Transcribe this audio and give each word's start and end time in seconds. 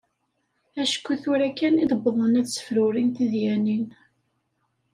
Acku 0.81 1.13
tura 1.21 1.49
kan 1.59 1.75
i 1.83 1.85
d-wwḍen 1.91 2.33
ad 2.39 2.47
sefrurin 2.49 3.09
tidyanin. 3.15 3.85